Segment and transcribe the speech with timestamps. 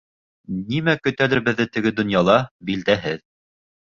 [0.69, 2.39] Нимә көтәлер беҙҙе теге донъяла—
[2.71, 3.23] билдәһеҙ.